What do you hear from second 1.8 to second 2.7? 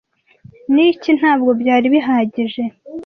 bihagije